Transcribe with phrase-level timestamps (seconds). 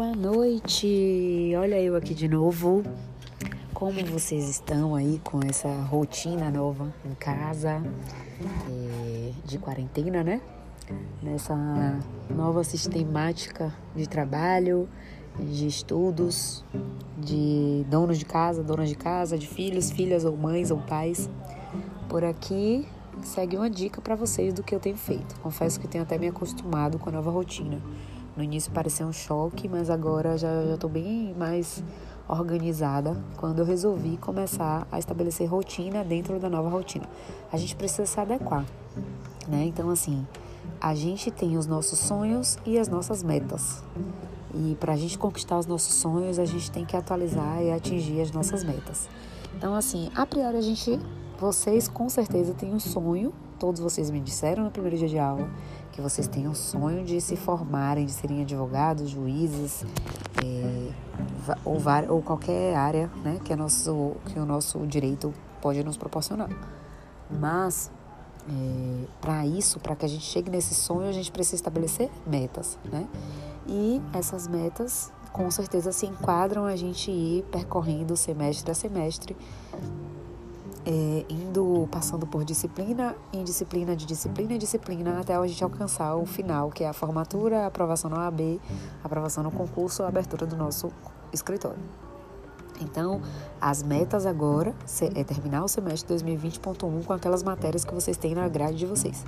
[0.00, 1.52] Boa noite!
[1.58, 2.82] Olha eu aqui de novo.
[3.74, 7.82] Como vocês estão aí com essa rotina nova em casa,
[8.66, 10.40] é, de quarentena, né?
[11.22, 11.54] Nessa
[12.34, 14.88] nova sistemática de trabalho,
[15.38, 16.64] de estudos,
[17.18, 21.28] de donos de casa, donas de casa, de filhos, filhas ou mães ou pais.
[22.08, 22.88] Por aqui
[23.22, 25.38] segue uma dica para vocês do que eu tenho feito.
[25.40, 27.78] Confesso que tenho até me acostumado com a nova rotina.
[28.36, 31.82] No início pareceu um choque, mas agora já estou bem mais
[32.28, 37.06] organizada quando eu resolvi começar a estabelecer rotina dentro da nova rotina.
[37.52, 38.64] A gente precisa se adequar,
[39.48, 39.64] né?
[39.64, 40.26] Então, assim,
[40.80, 43.82] a gente tem os nossos sonhos e as nossas metas.
[44.54, 48.20] E para a gente conquistar os nossos sonhos, a gente tem que atualizar e atingir
[48.20, 49.08] as nossas metas.
[49.56, 50.98] Então, assim, a priori a gente,
[51.38, 55.48] vocês com certeza têm um sonho, todos vocês me disseram no primeiro dia de aula,
[56.00, 59.84] que vocês tenham sonho de se formarem, de serem advogados, juízes,
[60.42, 60.92] é,
[61.62, 66.48] ou, ou qualquer área né, que, é nosso, que o nosso direito pode nos proporcionar.
[67.30, 67.90] Mas,
[68.48, 72.78] é, para isso, para que a gente chegue nesse sonho, a gente precisa estabelecer metas,
[72.90, 73.06] né?
[73.68, 79.36] E essas metas, com certeza, se enquadram a gente ir percorrendo semestre a semestre
[80.86, 86.14] é, indo, passando por disciplina em disciplina, de disciplina em disciplina, até a gente alcançar
[86.16, 88.60] o final, que é a formatura, a aprovação no AB,
[89.02, 90.90] a aprovação no concurso, a abertura do nosso
[91.32, 91.82] escritório.
[92.80, 93.20] Então,
[93.60, 94.74] as metas agora
[95.14, 99.24] é terminar o semestre 2020.1 com aquelas matérias que vocês têm na grade de vocês.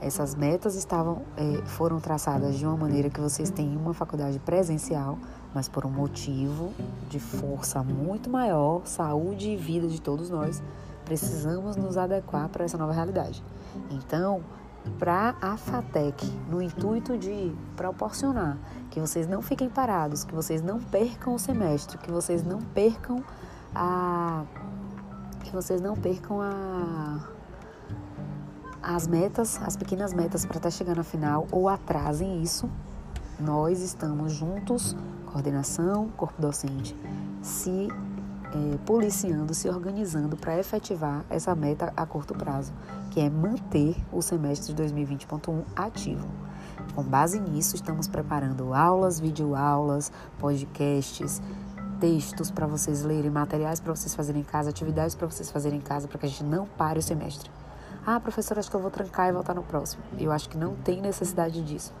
[0.00, 5.18] Essas metas estavam, é, foram traçadas de uma maneira que vocês têm uma faculdade presencial,
[5.54, 6.72] mas por um motivo
[7.08, 10.62] de força muito maior, saúde e vida de todos nós,
[11.04, 13.42] precisamos nos adequar para essa nova realidade.
[13.90, 14.42] Então,
[14.98, 18.56] para a FATEC, no intuito de proporcionar
[18.90, 23.22] que vocês não fiquem parados, que vocês não percam o semestre, que vocês não percam
[23.74, 24.44] a
[25.44, 27.20] que vocês não percam a
[28.82, 32.70] as metas, as pequenas metas para estar tá chegando à final ou atrasem isso,
[33.38, 34.96] nós estamos juntos,
[35.38, 36.96] coordenação, corpo docente,
[37.40, 37.88] se
[38.52, 42.72] é, policiando, se organizando para efetivar essa meta a curto prazo,
[43.10, 46.26] que é manter o semestre de 2020.1 ativo.
[46.94, 50.10] Com base nisso, estamos preparando aulas, videoaulas,
[50.40, 51.40] podcasts,
[52.00, 55.82] textos para vocês lerem, materiais para vocês fazerem em casa, atividades para vocês fazerem em
[55.82, 57.48] casa, para que a gente não pare o semestre.
[58.04, 60.02] Ah, professora, acho que eu vou trancar e voltar no próximo.
[60.18, 61.92] Eu acho que não tem necessidade disso.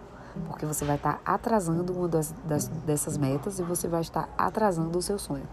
[0.46, 4.96] Porque você vai estar atrasando uma das, das, dessas metas e você vai estar atrasando
[4.98, 5.46] o seu sonho.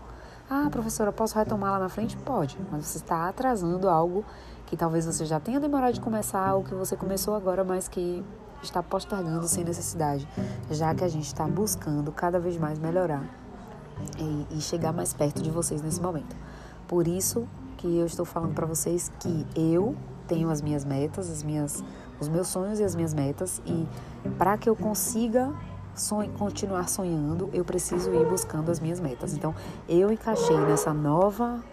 [0.50, 2.16] Ah, professora, posso retomar lá na frente?
[2.18, 4.23] Pode, mas você está atrasando algo
[4.68, 8.23] que talvez você já tenha demorado de começar ou que você começou agora, mas que
[8.62, 10.28] está postergando sem necessidade,
[10.69, 13.23] já que a gente está buscando cada vez mais melhorar
[14.19, 16.35] e, e chegar mais perto de vocês nesse momento.
[16.88, 17.47] Por isso
[17.78, 19.96] que eu estou falando para vocês que eu
[20.28, 21.84] tenho as minhas metas, as minhas,
[22.19, 23.88] os meus sonhos e as minhas metas e
[24.31, 25.53] para que eu consiga
[25.95, 29.33] sonho, continuar sonhando, eu preciso ir buscando as minhas metas.
[29.33, 29.55] Então,
[29.87, 31.63] eu encaixei nessa nova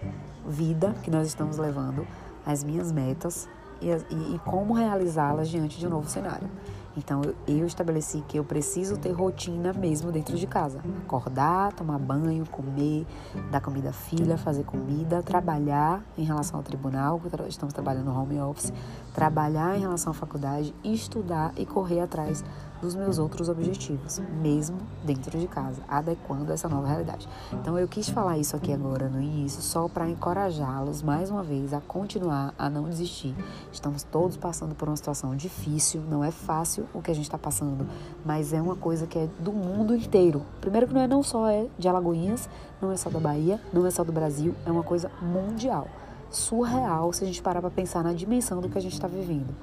[0.47, 2.07] vida que nós estamos levando
[2.45, 3.49] as minhas metas
[3.81, 6.49] e, e, e como realizá-las diante de um novo cenário.
[6.97, 10.81] Então eu estabeleci que eu preciso ter rotina mesmo dentro de casa.
[11.05, 13.07] Acordar, tomar banho, comer,
[13.51, 18.39] dar comida à filha, fazer comida, trabalhar em relação ao tribunal, estamos trabalhando no home
[18.41, 18.73] office,
[19.15, 22.45] trabalhar em relação à faculdade, estudar e correr atrás
[22.83, 27.29] dos meus outros objetivos, mesmo dentro de casa, adequando essa nova realidade.
[27.53, 31.73] Então eu quis falar isso aqui agora no início, só para encorajá-los mais uma vez
[31.73, 33.35] a continuar, a não desistir.
[33.73, 37.39] Estamos todos passando por uma situação difícil, não é fácil o que a gente está
[37.39, 37.87] passando,
[38.25, 40.43] mas é uma coisa que é do mundo inteiro.
[40.61, 42.49] Primeiro que não é não só é de Alagoinhas,
[42.81, 45.87] não é só da Bahia, não é só do Brasil, é uma coisa mundial,
[46.31, 49.55] surreal se a gente parar para pensar na dimensão do que a gente está vivendo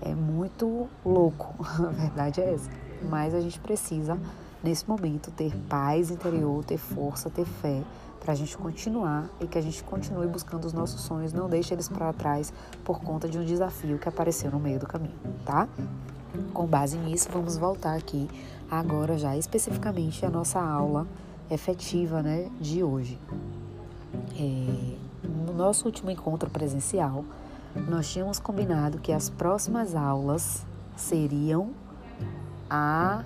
[0.00, 2.70] é muito louco, a verdade é essa.
[3.08, 4.18] Mas a gente precisa,
[4.62, 7.82] nesse momento, ter paz interior, ter força, ter fé,
[8.26, 11.72] para a gente continuar e que a gente continue buscando os nossos sonhos, não deixe
[11.72, 12.52] eles para trás
[12.84, 15.14] por conta de um desafio que apareceu no meio do caminho,
[15.44, 15.68] tá?
[16.52, 18.28] Com base nisso, vamos voltar aqui
[18.68, 21.06] agora já especificamente a nossa aula
[21.48, 23.16] efetiva, né, de hoje.
[24.36, 24.96] É,
[25.46, 27.24] no nosso último encontro presencial,
[27.88, 31.70] nós tínhamos combinado que as próximas aulas seriam
[32.68, 33.22] a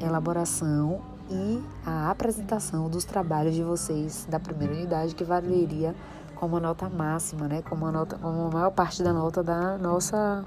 [0.00, 1.00] elaboração
[1.30, 5.94] e a apresentação dos trabalhos de vocês da primeira unidade, que valeria
[6.34, 7.62] como a nota máxima, né?
[7.62, 10.44] Como a nota, como a maior parte da nota da nossa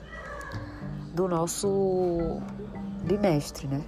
[1.14, 2.42] do nosso
[3.04, 3.82] bimestre, né?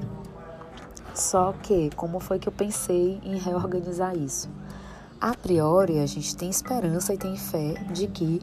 [1.13, 4.49] Só que, como foi que eu pensei em reorganizar isso?
[5.19, 8.41] A priori, a gente tem esperança e tem fé de que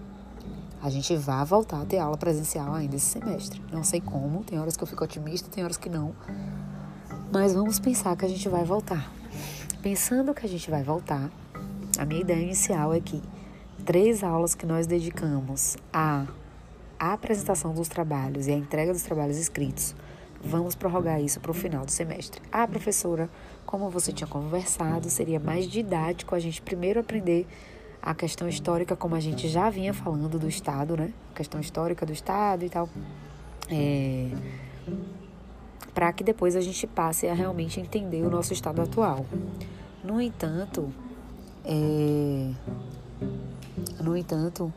[0.85, 3.59] a gente vai voltar a ter aula presencial ainda esse semestre.
[3.73, 6.15] Não sei como, tem horas que eu fico otimista, tem horas que não.
[7.33, 9.11] Mas vamos pensar que a gente vai voltar.
[9.81, 11.31] Pensando que a gente vai voltar,
[11.97, 13.23] a minha ideia inicial é que
[13.87, 16.27] três aulas que nós dedicamos à
[16.99, 19.95] apresentação dos trabalhos e à entrega dos trabalhos escritos
[20.47, 22.43] Vamos prorrogar isso para o final do semestre.
[22.53, 23.31] Ah, professora,
[23.65, 27.47] como você tinha conversado, seria mais didático a gente primeiro aprender
[28.05, 31.11] a questão histórica, como a gente já vinha falando do Estado, né?
[31.33, 32.87] A questão histórica do Estado e tal.
[33.71, 34.31] É,
[35.95, 39.25] para que depois a gente passe a realmente entender o nosso estado atual.
[40.05, 40.93] No entanto,
[41.65, 42.51] é,
[44.03, 44.71] no entanto,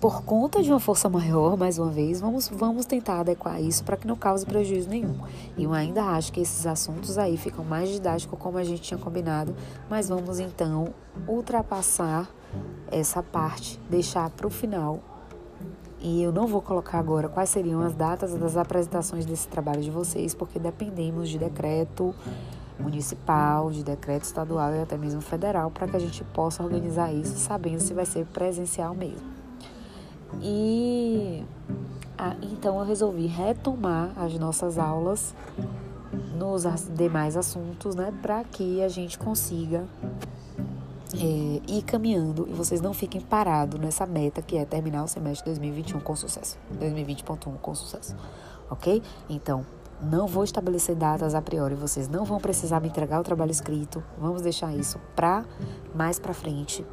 [0.00, 3.96] por conta de uma força maior, mais uma vez, vamos, vamos tentar adequar isso para
[3.96, 5.16] que não cause prejuízo nenhum.
[5.56, 8.98] E eu ainda acho que esses assuntos aí ficam mais didáticos como a gente tinha
[8.98, 9.54] combinado,
[9.88, 10.88] mas vamos então
[11.26, 12.28] ultrapassar
[12.90, 15.00] essa parte, deixar para o final.
[15.98, 19.90] E eu não vou colocar agora quais seriam as datas das apresentações desse trabalho de
[19.90, 22.14] vocês, porque dependemos de decreto
[22.78, 27.38] municipal, de decreto estadual e até mesmo federal, para que a gente possa organizar isso
[27.38, 29.35] sabendo se vai ser presencial mesmo.
[30.40, 31.44] E
[32.18, 35.34] ah, então eu resolvi retomar as nossas aulas
[36.36, 36.64] nos
[36.94, 39.84] demais assuntos, né, para que a gente consiga
[41.14, 45.44] é, ir caminhando e vocês não fiquem parados nessa meta que é terminar o semestre
[45.46, 48.16] 2021 com sucesso, 2020.1 com sucesso,
[48.70, 49.02] ok?
[49.28, 49.64] Então,
[50.00, 54.02] não vou estabelecer datas a priori, vocês não vão precisar me entregar o trabalho escrito,
[54.18, 55.44] vamos deixar isso para
[55.94, 56.84] mais para frente.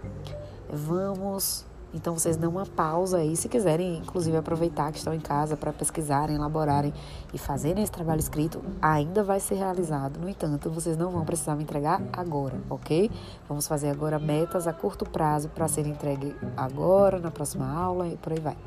[0.69, 5.55] Vamos então vocês dão uma pausa aí, se quiserem, inclusive aproveitar que estão em casa
[5.55, 6.93] para pesquisarem, elaborarem
[7.33, 10.19] e fazerem esse trabalho escrito, ainda vai ser realizado.
[10.19, 13.11] No entanto, vocês não vão precisar me entregar agora, ok?
[13.47, 18.17] Vamos fazer agora metas a curto prazo para ser entregue agora, na próxima aula e
[18.17, 18.57] por aí vai.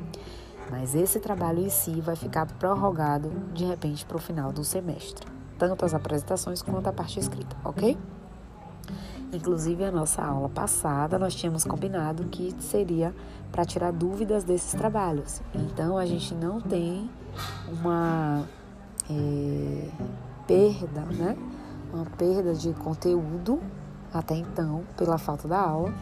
[0.69, 5.27] Mas esse trabalho em si vai ficar prorrogado de repente para o final do semestre,
[5.57, 7.97] tanto as apresentações quanto a parte escrita, ok?
[9.31, 13.13] Inclusive, a nossa aula passada nós tínhamos combinado que seria
[13.51, 15.41] para tirar dúvidas desses trabalhos.
[15.53, 17.09] Então, a gente não tem
[17.67, 18.45] uma
[19.09, 19.89] é,
[20.45, 21.37] perda, né?
[21.93, 23.59] Uma perda de conteúdo
[24.13, 25.93] até então, pela falta da aula,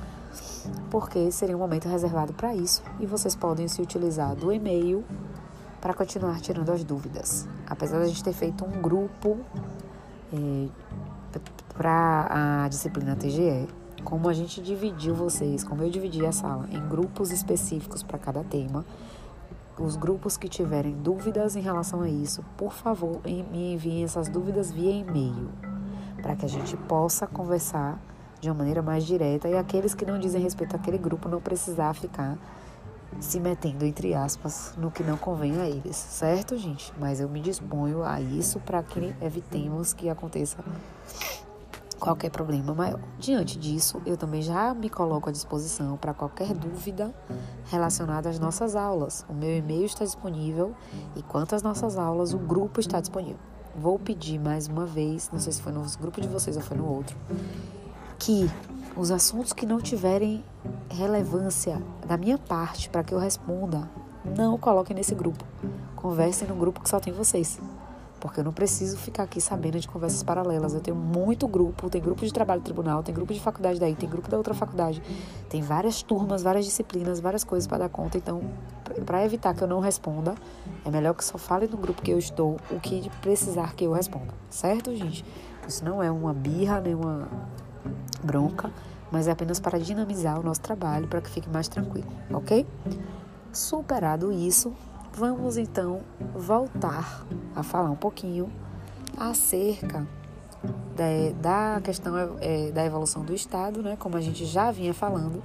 [0.89, 5.03] porque seria um momento reservado para isso e vocês podem se utilizar do e-mail
[5.81, 7.47] para continuar tirando as dúvidas.
[7.67, 9.37] Apesar de a gente ter feito um grupo
[10.33, 10.67] é,
[11.73, 13.67] para a disciplina TGE,
[14.03, 18.43] como a gente dividiu vocês, como eu dividi a sala em grupos específicos para cada
[18.43, 18.85] tema,
[19.77, 24.71] os grupos que tiverem dúvidas em relação a isso, por favor, me enviem essas dúvidas
[24.71, 25.49] via e-mail,
[26.21, 27.99] para que a gente possa conversar
[28.39, 31.93] de uma maneira mais direta e aqueles que não dizem respeito àquele grupo não precisar
[31.93, 32.37] ficar
[33.19, 36.93] se metendo, entre aspas, no que não convém a eles, certo, gente?
[36.99, 40.57] Mas eu me disponho a isso para que evitemos que aconteça
[41.99, 42.99] qualquer problema maior.
[43.17, 47.13] Diante disso, eu também já me coloco à disposição para qualquer dúvida
[47.65, 49.25] relacionada às nossas aulas.
[49.27, 50.75] O meu e-mail está disponível
[51.15, 53.39] e quanto às nossas aulas, o grupo está disponível.
[53.75, 56.77] Vou pedir mais uma vez, não sei se foi no grupo de vocês ou foi
[56.77, 57.17] no outro,
[58.17, 58.49] que
[58.95, 60.43] os assuntos que não tiverem
[60.89, 63.89] relevância da minha parte para que eu responda,
[64.37, 65.43] não coloquem nesse grupo.
[65.95, 67.59] Conversem no grupo que só tem vocês
[68.25, 70.73] porque eu não preciso ficar aqui sabendo de conversas paralelas.
[70.73, 73.93] Eu tenho muito grupo, tem grupo de trabalho do tribunal, tem grupo de faculdade daí,
[73.93, 74.99] tem grupo da outra faculdade,
[75.47, 78.17] tem várias turmas, várias disciplinas, várias coisas para dar conta.
[78.17, 78.41] Então,
[79.05, 80.33] para evitar que eu não responda,
[80.83, 83.91] é melhor que só fale no grupo que eu estou o que precisar que eu
[83.91, 85.23] responda, certo, gente?
[85.67, 87.27] Isso não é uma birra, nem uma
[88.23, 88.71] bronca,
[89.11, 92.65] mas é apenas para dinamizar o nosso trabalho para que fique mais tranquilo, ok?
[93.51, 94.73] Superado isso,
[95.17, 96.01] Vamos então
[96.35, 97.25] voltar
[97.55, 98.51] a falar um pouquinho
[99.17, 100.05] acerca
[100.93, 105.41] da, da questão é, da evolução do Estado, né, como a gente já vinha falando,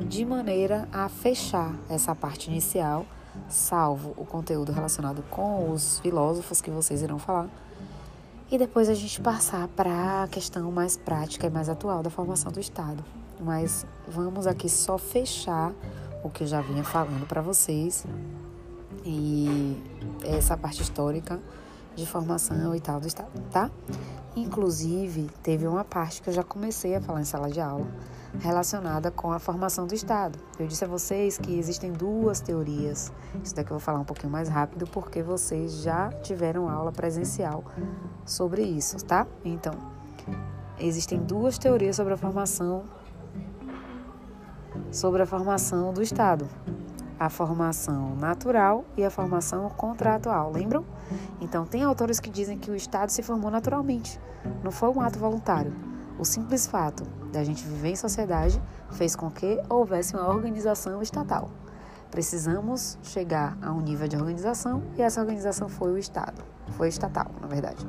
[0.00, 3.04] de maneira a fechar essa parte inicial,
[3.50, 7.50] salvo o conteúdo relacionado com os filósofos que vocês irão falar,
[8.50, 12.52] e depois a gente passar para a questão mais prática e mais atual da formação
[12.52, 13.04] do Estado.
[13.40, 15.72] Mas vamos aqui só fechar
[16.22, 18.06] o que eu já vinha falando para vocês
[19.04, 19.76] e
[20.24, 21.40] essa parte histórica
[21.96, 23.70] de formação e tal do Estado, tá?
[24.36, 27.86] Inclusive, teve uma parte que eu já comecei a falar em sala de aula,
[28.38, 30.38] relacionada com a formação do Estado.
[30.58, 33.10] Eu disse a vocês que existem duas teorias.
[33.42, 37.64] Isso daqui eu vou falar um pouquinho mais rápido porque vocês já tiveram aula presencial
[38.26, 39.26] sobre isso, tá?
[39.42, 39.72] Então,
[40.78, 42.84] existem duas teorias sobre a formação
[44.92, 46.48] sobre a formação do Estado.
[47.18, 50.84] A formação natural e a formação contratual, lembram?
[51.40, 54.20] Então, tem autores que dizem que o Estado se formou naturalmente,
[54.62, 55.72] não foi um ato voluntário.
[56.18, 58.60] O simples fato da gente viver em sociedade
[58.92, 61.50] fez com que houvesse uma organização estatal.
[62.10, 66.42] Precisamos chegar a um nível de organização e essa organização foi o Estado,
[66.76, 67.86] foi estatal, na verdade.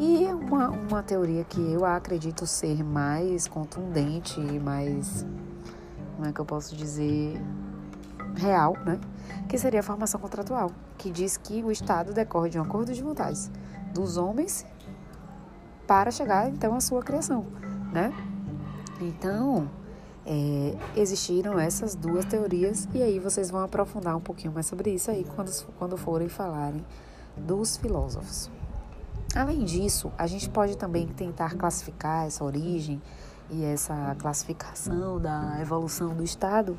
[0.00, 5.26] E uma, uma teoria que eu acredito ser mais contundente e mais,
[6.16, 7.38] como é que eu posso dizer,
[8.36, 9.00] real, né?
[9.48, 13.02] Que seria a formação contratual, que diz que o Estado decorre de um acordo de
[13.02, 13.50] vontades
[13.92, 14.66] dos homens
[15.86, 17.46] para chegar então à sua criação,
[17.92, 18.12] né?
[19.00, 19.70] Então,
[20.26, 25.10] é, existiram essas duas teorias e aí vocês vão aprofundar um pouquinho mais sobre isso
[25.10, 26.84] aí quando, quando forem falarem
[27.36, 28.50] dos filósofos.
[29.34, 33.00] Além disso, a gente pode também tentar classificar essa origem
[33.50, 36.78] e essa classificação da evolução do Estado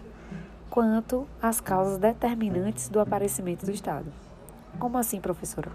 [0.70, 4.12] quanto às causas determinantes do aparecimento do Estado.
[4.80, 5.72] Como assim, professora?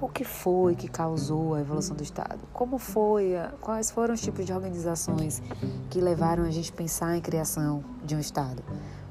[0.00, 2.40] o que foi que causou a evolução do Estado?
[2.52, 3.34] Como foi?
[3.60, 5.42] Quais foram os tipos de organizações
[5.90, 8.62] que levaram a gente a pensar em criação de um Estado?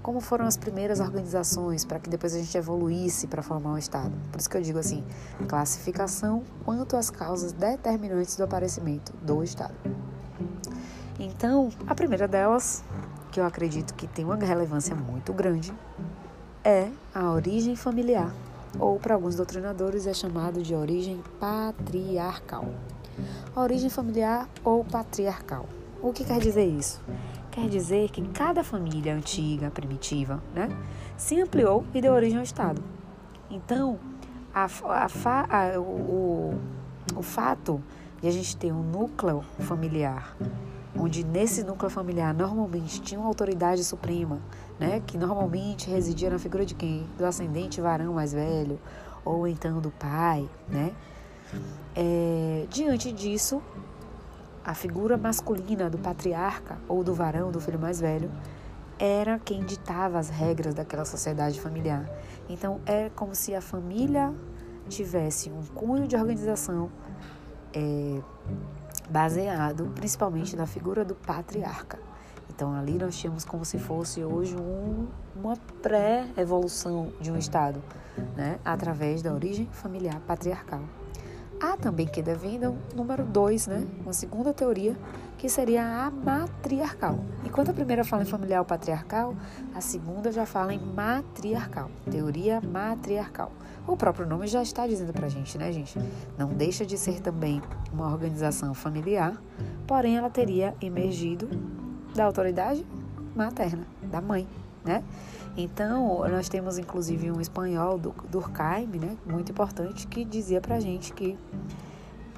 [0.02, 4.14] Como foram as primeiras organizações para que depois a gente evoluísse para formar um Estado?
[4.32, 5.04] Por isso que eu digo assim,
[5.48, 9.74] classificação quanto às causas determinantes do aparecimento do Estado.
[11.20, 12.84] Então, a primeira delas,
[13.36, 15.74] que eu acredito que tem uma relevância muito grande,
[16.64, 18.34] é a origem familiar
[18.80, 22.66] ou para alguns doutrinadores é chamado de origem patriarcal.
[23.54, 25.66] A origem familiar ou patriarcal.
[26.02, 27.02] O que quer dizer isso?
[27.52, 30.70] Quer dizer que cada família antiga, primitiva, né,
[31.18, 32.82] se ampliou e deu origem ao Estado.
[33.52, 34.00] Então,
[34.54, 36.58] a, a, a, o,
[37.14, 37.84] o fato
[38.22, 40.38] de a gente ter um núcleo familiar,
[40.98, 44.40] onde nesse núcleo familiar normalmente tinha uma autoridade suprema,
[44.80, 47.08] né, que normalmente residia na figura de quem?
[47.18, 48.80] Do ascendente varão mais velho,
[49.24, 50.94] ou então do pai, né?
[51.96, 53.62] É, diante disso,
[54.64, 58.32] a figura masculina do patriarca ou do varão, do filho mais velho,
[58.98, 62.10] era quem ditava as regras daquela sociedade familiar.
[62.50, 64.34] Então, é como se a família
[64.88, 66.90] tivesse um cunho de organização
[67.74, 68.22] é,
[69.10, 72.00] baseado principalmente na figura do patriarca.
[72.50, 77.82] Então ali nós tínhamos como se fosse hoje um, uma pré-evolução de um Estado,
[78.36, 78.60] né?
[78.64, 80.82] através da origem familiar patriarcal.
[81.62, 83.86] Há também que devendam número dois, né?
[84.02, 84.96] uma segunda teoria,
[85.38, 87.20] que seria a matriarcal.
[87.46, 89.36] Enquanto a primeira fala em familiar patriarcal,
[89.74, 93.52] a segunda já fala em matriarcal, teoria matriarcal.
[93.88, 96.00] O próprio nome já está dizendo para a gente, né, gente?
[96.38, 97.62] Não deixa de ser também
[97.94, 99.40] uma organização familiar,
[99.86, 101.48] porém ela teria emergido
[102.16, 102.86] da autoridade
[103.36, 104.48] materna, da mãe,
[104.84, 105.04] né?
[105.56, 111.38] Então, nós temos inclusive um espanhol, Durkheim, né, muito importante, que dizia pra gente que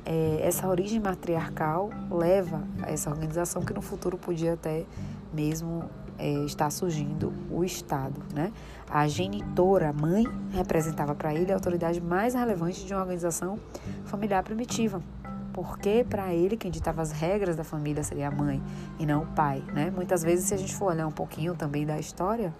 [0.05, 4.85] é, essa origem matriarcal leva a essa organização que no futuro podia até
[5.33, 5.83] mesmo
[6.17, 8.51] é, estar surgindo o Estado, né?
[8.89, 13.59] A genitora, a mãe, representava para ele a autoridade mais relevante de uma organização
[14.05, 15.01] familiar primitiva
[15.57, 18.61] porque para ele quem ditava as regras da família seria a mãe
[18.99, 19.89] e não o pai, né?
[19.89, 22.53] Muitas vezes, se a gente for olhar um pouquinho também da história,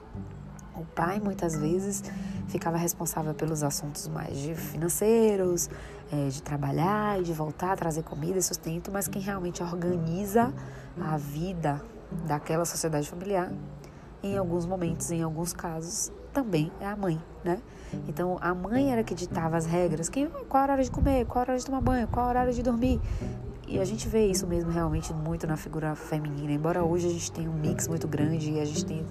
[0.75, 2.03] o pai muitas vezes
[2.48, 5.69] ficava responsável pelos assuntos mais de financeiros,
[6.12, 10.51] é, de trabalhar de voltar trazer comida e sustento, mas quem realmente organiza
[11.00, 11.79] a vida
[12.25, 13.51] daquela sociedade familiar,
[14.27, 17.60] em alguns momentos, em alguns casos, também é a mãe, né?
[18.07, 21.43] Então a mãe era que ditava as regras, quem, qual a hora de comer, qual
[21.43, 23.00] a hora de tomar banho, qual a hora de dormir.
[23.67, 27.31] E a gente vê isso mesmo realmente muito na figura feminina, embora hoje a gente
[27.31, 29.05] tenha um mix muito grande e a gente tem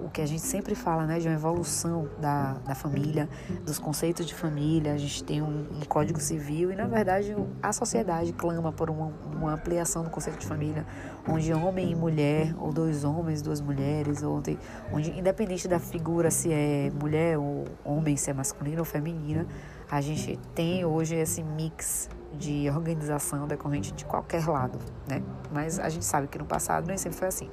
[0.00, 3.28] o que a gente sempre fala, né, de uma evolução da, da família,
[3.64, 4.92] dos conceitos de família.
[4.92, 9.12] A gente tem um, um código civil e, na verdade, a sociedade clama por uma,
[9.34, 10.86] uma, ampliação do conceito de família,
[11.28, 14.58] onde homem e mulher, ou dois homens, duas mulheres, onde,
[14.92, 19.46] onde independente da figura, se é mulher ou homem, se é masculino ou feminina,
[19.90, 25.22] a gente tem hoje esse mix de organização decorrente de qualquer lado, né?
[25.52, 27.48] Mas a gente sabe que no passado nem sempre foi assim.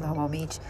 [0.00, 0.60] Normalmente,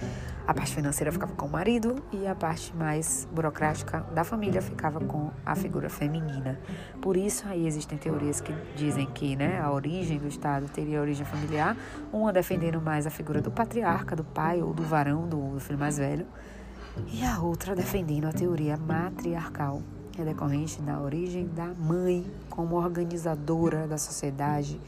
[0.47, 5.01] a parte financeira ficava com o marido e a parte mais burocrática da família ficava
[5.01, 6.59] com a figura feminina.
[7.01, 11.25] Por isso, aí existem teorias que dizem que né, a origem do Estado teria origem
[11.25, 11.77] familiar,
[12.13, 15.99] uma defendendo mais a figura do patriarca, do pai ou do varão, do filho mais
[15.99, 16.27] velho,
[17.13, 22.77] e a outra defendendo a teoria matriarcal, que é decorrente da origem da mãe como
[22.77, 24.81] organizadora da sociedade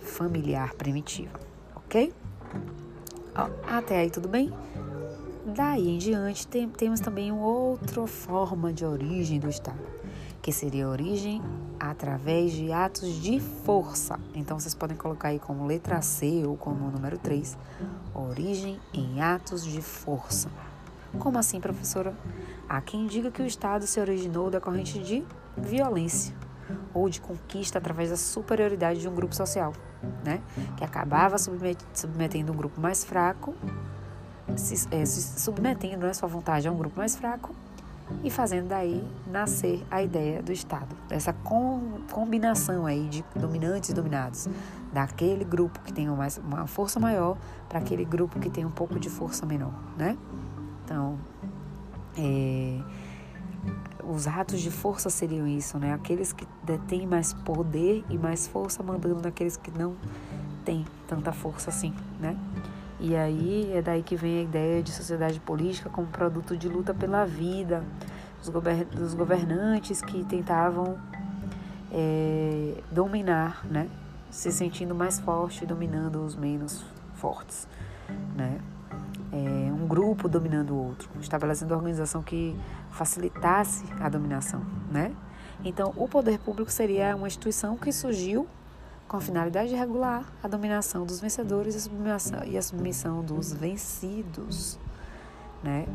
[0.00, 1.38] familiar primitiva,
[1.76, 2.12] ok?
[3.66, 4.52] Até aí tudo bem?
[5.46, 9.78] Daí em diante tem, temos também outra forma de origem do Estado,
[10.42, 11.40] que seria a origem
[11.78, 14.18] através de atos de força.
[14.34, 17.56] Então vocês podem colocar aí como letra C ou como número 3,
[18.12, 20.50] origem em atos de força.
[21.18, 22.14] Como assim, professora?
[22.68, 25.24] Há quem diga que o Estado se originou decorrente de
[25.56, 26.34] violência
[26.92, 29.72] ou de conquista através da superioridade de um grupo social,
[30.24, 30.40] né?
[30.76, 33.54] Que acabava submetendo um grupo mais fraco,
[34.56, 37.54] se, é, se submetendo né, sua vontade a um grupo mais fraco
[38.24, 43.94] e fazendo daí nascer a ideia do Estado, dessa com, combinação aí de dominantes e
[43.94, 44.48] dominados,
[44.92, 47.36] daquele grupo que tem uma, uma força maior
[47.68, 50.16] para aquele grupo que tem um pouco de força menor, né?
[50.84, 51.18] Então,
[52.16, 52.57] é,
[54.18, 55.94] os atos de força seriam isso, né?
[55.94, 59.94] Aqueles que detêm mais poder e mais força mandando naqueles que não
[60.64, 62.36] têm tanta força assim, né?
[62.98, 66.92] E aí é daí que vem a ideia de sociedade política como produto de luta
[66.92, 67.84] pela vida,
[68.92, 70.98] dos governantes que tentavam
[71.92, 73.88] é, dominar, né?
[74.32, 76.84] Se sentindo mais forte, dominando os menos
[77.14, 77.68] fortes,
[78.34, 78.58] né?
[79.30, 82.58] É, um grupo dominando o outro, estabelecendo uma organização que
[82.98, 85.14] facilitasse a dominação, né?
[85.64, 88.46] Então, o poder público seria uma instituição que surgiu
[89.06, 91.74] com a finalidade de regular a dominação dos vencedores
[92.46, 94.78] e a submissão, dos vencidos.
[95.62, 95.86] Né?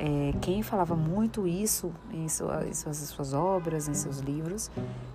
[0.00, 4.68] É, quem falava muito isso em, em, suas, em, suas, obras, em seus livros,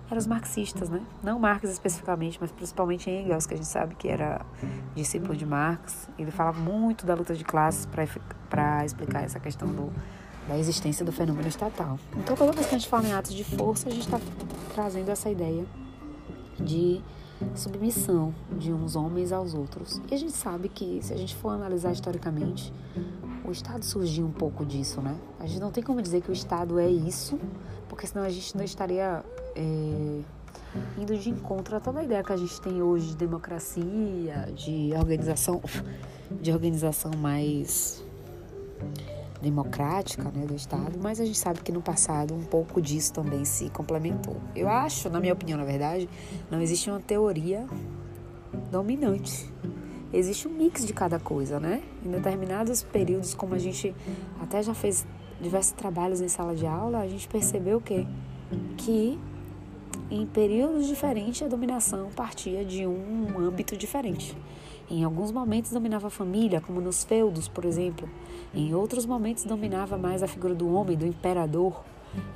[0.08, 1.02] eram os marxistas, né?
[1.22, 4.40] Não Marx especificamente, mas principalmente Engels, que a gente sabe que era
[4.94, 6.08] discípulo de Marx.
[6.18, 7.86] Ele falava muito da luta de classes
[8.48, 9.92] para explicar essa questão do,
[10.48, 11.98] da existência do fenômeno estatal.
[12.16, 14.18] Então, toda vez que a gente fala em atos de força, a gente está
[14.74, 15.64] trazendo essa ideia
[16.58, 17.00] de
[17.54, 20.00] submissão de uns homens aos outros.
[20.10, 22.72] E a gente sabe que, se a gente for analisar historicamente,
[23.44, 25.16] o Estado surgiu um pouco disso, né?
[25.38, 27.38] A gente não tem como dizer que o Estado é isso,
[27.88, 30.20] porque senão a gente não estaria é,
[30.98, 34.92] indo de encontro a toda a ideia que a gente tem hoje de democracia, de
[34.94, 35.62] organização,
[36.30, 38.04] de organização mais
[39.40, 43.44] democrática né, do Estado, mas a gente sabe que no passado um pouco disso também
[43.44, 44.36] se complementou.
[44.54, 46.08] Eu acho, na minha opinião, na verdade,
[46.50, 47.66] não existe uma teoria
[48.70, 49.50] dominante.
[50.12, 51.82] Existe um mix de cada coisa, né?
[52.04, 53.94] Em determinados períodos, como a gente
[54.40, 55.06] até já fez
[55.40, 58.06] diversos trabalhos em sala de aula, a gente percebeu que
[58.78, 59.18] que
[60.10, 64.36] em períodos diferentes a dominação partia de um âmbito diferente.
[64.90, 68.08] Em alguns momentos dominava a família, como nos feudos, por exemplo.
[68.54, 71.84] Em outros momentos dominava mais a figura do homem, do imperador.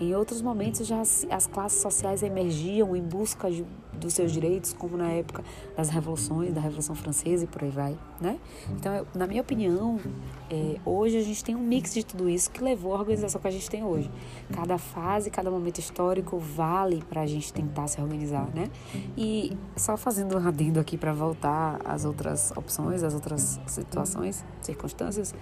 [0.00, 4.96] Em outros momentos já as classes sociais emergiam em busca de, dos seus direitos, como
[4.96, 5.44] na época
[5.76, 8.38] das revoluções, da Revolução Francesa e por aí vai, né?
[8.70, 9.98] Então, na minha opinião,
[10.50, 13.48] é, hoje a gente tem um mix de tudo isso que levou à organização que
[13.48, 14.10] a gente tem hoje.
[14.52, 18.70] Cada fase, cada momento histórico vale para a gente tentar se organizar, né?
[19.16, 25.34] E só fazendo um adendo aqui para voltar às outras opções, às outras situações, circunstâncias,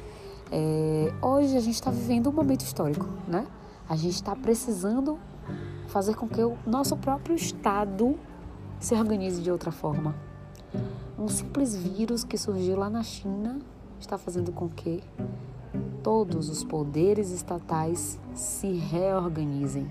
[0.52, 3.46] é, hoje a gente está vivendo um momento histórico, né?
[3.90, 5.18] A gente está precisando
[5.88, 8.16] fazer com que o nosso próprio Estado
[8.78, 10.14] se organize de outra forma.
[11.18, 13.58] Um simples vírus que surgiu lá na China
[13.98, 15.02] está fazendo com que
[16.04, 19.90] todos os poderes estatais se reorganizem,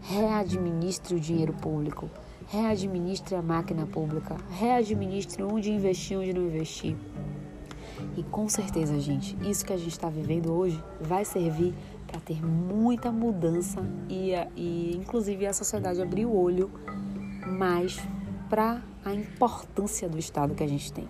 [0.00, 2.08] readministre o dinheiro público,
[2.48, 6.96] readministre a máquina pública, readministre onde investir, onde não investir.
[8.16, 11.74] E com certeza, gente, isso que a gente está vivendo hoje vai servir
[12.06, 16.70] para ter muita mudança e, e, inclusive, a sociedade abrir o olho
[17.46, 17.98] mais
[18.48, 21.08] para a importância do Estado que a gente tem.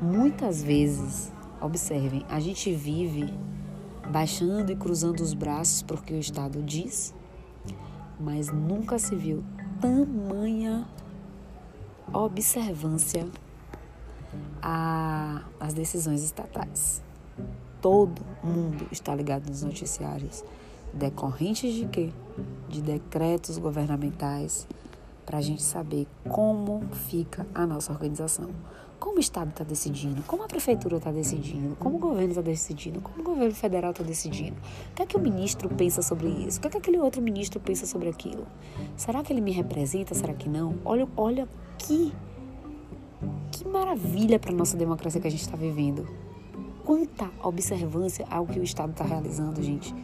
[0.00, 3.32] Muitas vezes, observem, a gente vive
[4.10, 7.14] baixando e cruzando os braços porque o Estado diz,
[8.18, 9.44] mas nunca se viu
[9.80, 10.86] tamanha
[12.12, 13.26] observância
[15.60, 17.02] às decisões estatais
[17.84, 20.42] todo mundo está ligado nos noticiários,
[20.90, 22.10] decorrentes de quê?
[22.66, 24.66] De decretos governamentais,
[25.26, 28.48] para a gente saber como fica a nossa organização,
[28.98, 33.02] como o Estado está decidindo, como a Prefeitura está decidindo, como o governo está decidindo,
[33.02, 34.56] como o governo federal está decidindo.
[34.92, 36.56] O que é que o ministro pensa sobre isso?
[36.56, 38.46] O que é que aquele outro ministro pensa sobre aquilo?
[38.96, 40.14] Será que ele me representa?
[40.14, 40.76] Será que não?
[40.86, 42.14] Olha, olha que,
[43.52, 46.23] que maravilha para a nossa democracia que a gente está vivendo.
[46.84, 49.94] Quanta observância ao que o Estado está realizando, gente.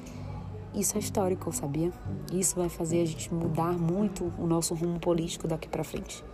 [0.75, 1.93] Isso é histórico, sabia?
[2.33, 6.25] Isso vai fazer a gente mudar muito o nosso rumo político daqui para frente.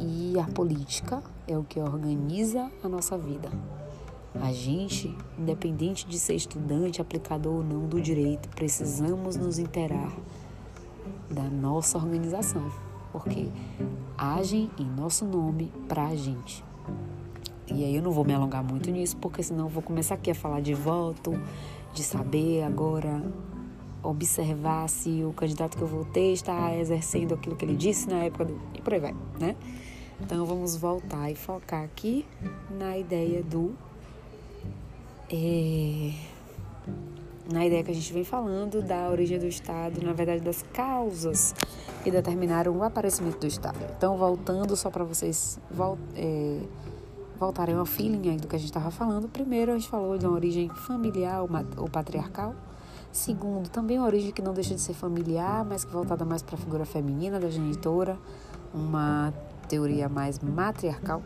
[0.00, 3.48] E a política é o que organiza a nossa vida.
[4.34, 10.12] A gente, independente de ser estudante, aplicador ou não do direito, precisamos nos interar
[11.30, 12.70] da nossa organização,
[13.12, 13.48] porque
[14.16, 16.64] agem em nosso nome para a gente.
[17.74, 20.30] E aí eu não vou me alongar muito nisso, porque senão eu vou começar aqui
[20.30, 21.40] a falar de voto,
[21.92, 23.22] de saber agora
[24.02, 28.46] observar se o candidato que eu votei está exercendo aquilo que ele disse na época
[28.46, 28.60] do.
[28.74, 29.56] E por aí vai, né?
[30.20, 32.24] Então vamos voltar e focar aqui
[32.70, 33.74] na ideia do.
[35.30, 36.12] É,
[37.52, 41.54] na ideia que a gente vem falando da origem do Estado, na verdade das causas
[42.02, 43.78] que determinaram o aparecimento do Estado.
[43.96, 46.60] Então, voltando só para vocês vol é,
[47.38, 50.26] voltarem ao feeling aí do que a gente estava falando, primeiro a gente falou de
[50.26, 51.42] uma origem familiar
[51.76, 52.54] ou patriarcal.
[53.12, 56.56] Segundo, também uma origem que não deixa de ser familiar, mas que voltada mais para
[56.56, 58.18] a figura feminina da genitora,
[58.74, 59.32] uma
[59.68, 61.22] teoria mais matriarcal.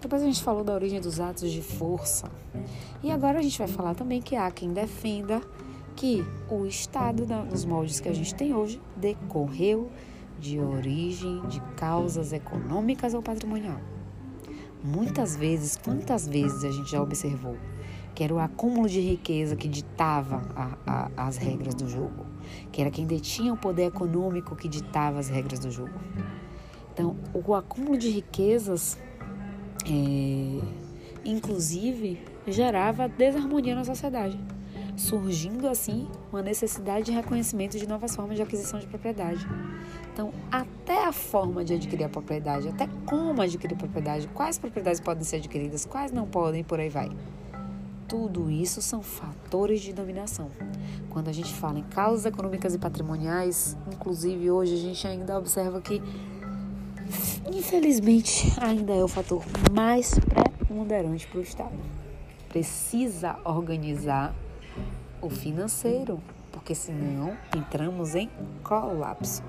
[0.00, 2.30] Depois a gente falou da origem dos atos de força.
[3.02, 5.40] E agora a gente vai falar também que há quem defenda
[5.96, 9.90] que o Estado, nos moldes que a gente tem hoje, decorreu
[10.38, 13.80] de origem de causas econômicas ou patrimonial.
[14.86, 17.56] Muitas vezes, quantas vezes a gente já observou
[18.14, 22.24] que era o acúmulo de riqueza que ditava a, a, as regras do jogo,
[22.70, 25.92] que era quem detinha o poder econômico que ditava as regras do jogo.
[26.92, 28.96] Então, o acúmulo de riquezas,
[29.84, 30.60] é,
[31.24, 34.38] inclusive, gerava desarmonia na sociedade,
[34.96, 39.46] surgindo assim uma necessidade de reconhecimento de novas formas de aquisição de propriedade.
[40.16, 44.98] Então, até a forma de adquirir a propriedade, até como adquirir a propriedade, quais propriedades
[44.98, 47.10] podem ser adquiridas, quais não podem, por aí vai.
[48.08, 50.50] Tudo isso são fatores de dominação.
[51.10, 55.82] Quando a gente fala em causas econômicas e patrimoniais, inclusive hoje a gente ainda observa
[55.82, 56.02] que,
[57.52, 61.76] infelizmente, ainda é o fator mais preponderante para o Estado.
[62.48, 64.34] Precisa organizar
[65.20, 66.22] o financeiro,
[66.66, 68.28] porque senão entramos em
[68.64, 69.40] colapso.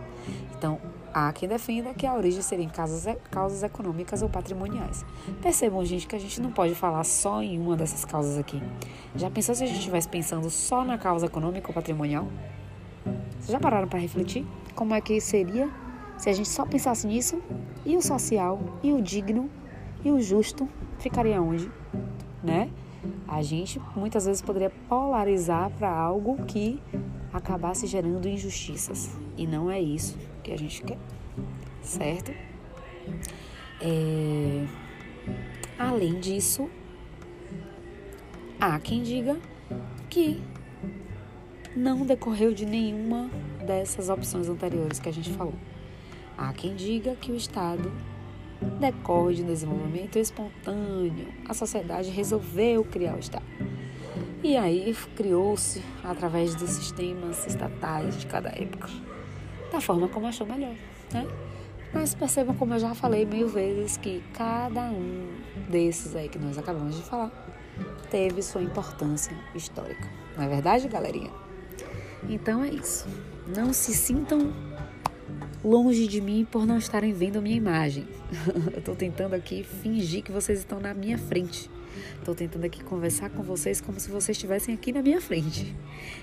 [0.56, 0.80] Então,
[1.14, 5.04] Há quem defenda que a origem seria em causas, causas econômicas ou patrimoniais.
[5.42, 8.62] Percebam, gente, que a gente não pode falar só em uma dessas causas aqui.
[9.16, 12.28] Já pensou se a gente estivesse pensando só na causa econômica ou patrimonial?
[13.40, 14.46] Vocês já pararam para refletir?
[14.76, 15.72] Como é que seria
[16.20, 17.42] se a gente só pensasse nisso?
[17.84, 19.50] E o social, e o digno,
[20.06, 21.72] e o justo ficaria onde?
[22.44, 22.70] Né?
[23.28, 26.82] A gente muitas vezes poderia polarizar para algo que
[27.32, 29.18] acabasse gerando injustiças.
[29.38, 30.98] E não é isso que a gente quer,
[31.82, 32.32] certo?
[33.82, 34.66] É...
[35.78, 36.70] Além disso,
[38.60, 39.38] há quem diga
[40.10, 40.42] que
[41.76, 43.30] não decorreu de nenhuma
[43.66, 45.54] dessas opções anteriores que a gente falou.
[46.36, 47.92] Há quem diga que o Estado
[48.80, 51.28] decorre de desenvolvimento espontâneo.
[51.48, 53.46] A sociedade resolveu criar o Estado.
[54.44, 58.88] E aí criou-se através dos sistemas estatais de cada época
[59.72, 60.76] da forma como achou melhor,
[61.12, 61.28] né?
[61.94, 65.28] Mas percebam como eu já falei mil vezes que cada um
[65.70, 67.32] desses aí que nós acabamos de falar
[68.10, 70.08] teve sua importância histórica.
[70.36, 71.32] Não é verdade, galerinha?
[72.30, 73.08] Então é isso.
[73.56, 74.54] Não se sintam
[75.64, 78.08] longe de mim por não estarem vendo a minha imagem.
[78.74, 81.70] eu estou tentando aqui fingir que vocês estão na minha frente.
[82.20, 85.76] Estou tentando aqui conversar com vocês como se vocês estivessem aqui na minha frente.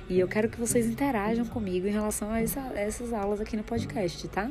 [0.09, 3.65] E eu quero que vocês interajam comigo em relação a essa, essas aulas aqui no
[3.65, 4.51] podcast, tá?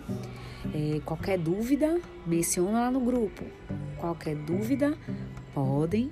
[0.74, 3.44] É, qualquer dúvida, menciona lá no grupo.
[3.98, 4.98] Qualquer dúvida,
[5.54, 6.12] podem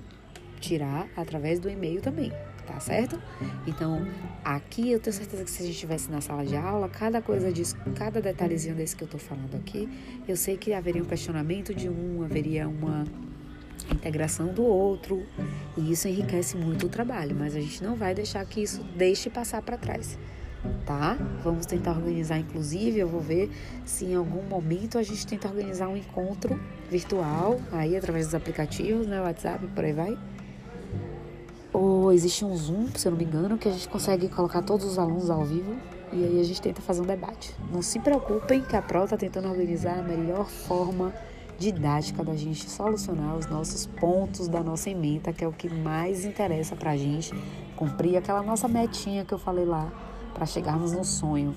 [0.60, 2.32] tirar através do e-mail também,
[2.66, 3.20] tá certo?
[3.66, 4.06] Então,
[4.44, 7.52] aqui eu tenho certeza que se a gente estivesse na sala de aula, cada coisa
[7.52, 9.88] disso, cada detalhezinho desse que eu tô falando aqui,
[10.26, 13.04] eu sei que haveria um questionamento de um, haveria uma
[13.90, 15.26] integração do outro,
[15.76, 19.28] e isso enriquece muito o trabalho, mas a gente não vai deixar que isso deixe
[19.28, 20.18] passar para trás,
[20.86, 21.16] tá?
[21.42, 23.50] Vamos tentar organizar, inclusive, eu vou ver
[23.84, 26.58] se em algum momento a gente tenta organizar um encontro
[26.90, 30.18] virtual, aí através dos aplicativos, né, WhatsApp, por aí vai.
[31.72, 34.84] Ou existe um Zoom, se eu não me engano, que a gente consegue colocar todos
[34.84, 35.74] os alunos ao vivo
[36.12, 37.54] e aí a gente tenta fazer um debate.
[37.72, 41.12] Não se preocupem que a Pro está tentando organizar a melhor forma
[41.58, 46.24] didática da gente solucionar os nossos pontos da nossa emenda, que é o que mais
[46.24, 47.32] interessa pra gente,
[47.76, 49.90] cumprir aquela nossa metinha que eu falei lá,
[50.34, 51.54] para chegarmos no sonho,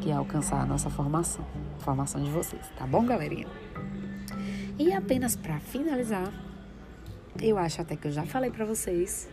[0.00, 1.44] que é alcançar a nossa formação,
[1.78, 3.48] a formação de vocês, tá bom, galerinha?
[4.78, 6.32] E apenas para finalizar,
[7.40, 9.28] eu acho até que eu já falei para vocês,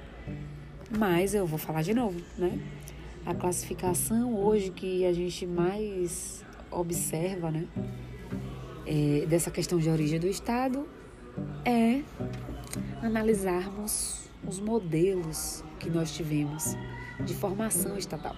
[0.98, 2.60] mas eu vou falar de novo, né?
[3.26, 7.68] A classificação hoje que a gente mais observa, né?
[8.86, 10.88] É, dessa questão de origem do Estado
[11.66, 12.04] é
[13.02, 16.76] analisarmos os modelos que nós tivemos
[17.24, 18.36] de formação estatal.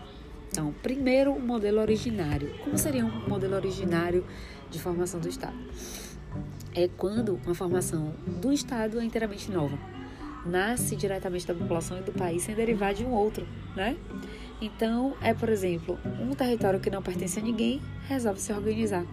[0.49, 2.58] Então, primeiro, o modelo originário.
[2.63, 4.25] Como seria um modelo originário
[4.69, 5.58] de formação do Estado?
[6.78, 9.76] É quando uma formação do Estado é inteiramente nova.
[10.46, 13.98] Nasce diretamente da população e do país sem derivar de um outro, né?
[14.62, 19.04] Então, é, por exemplo, um território que não pertence a ninguém resolve se organizar.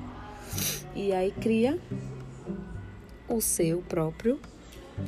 [0.94, 1.80] E aí cria
[3.26, 4.38] o seu próprio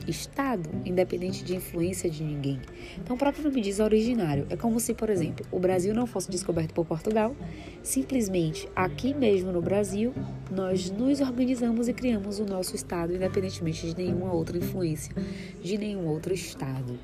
[0.06, 2.60] Estado, independente de influência de ninguém.
[2.98, 4.46] Então, o próprio nome diz originário.
[4.50, 7.34] É como se, por exemplo, o Brasil não fosse descoberto por Portugal,
[7.82, 10.12] simplesmente aqui mesmo no Brasil,
[10.50, 15.14] nós nos organizamos e criamos o nosso Estado, independentemente de nenhuma outra influência,
[15.62, 16.98] de nenhum outro Estado.